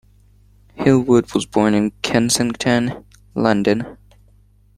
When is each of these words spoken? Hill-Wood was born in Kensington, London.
Hill-Wood 0.73 1.31
was 1.35 1.45
born 1.45 1.75
in 1.75 1.91
Kensington, 2.01 3.05
London. 3.35 3.99